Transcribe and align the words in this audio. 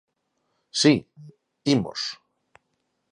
Si, 0.81 0.93
imos. 1.75 2.01